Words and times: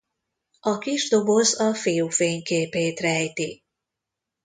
A 0.59 0.73
kis 0.77 1.09
doboz 1.09 1.53
a 1.59 1.73
fiú 1.73 2.09
fényképét 2.09 2.99
rejti. 2.99 3.63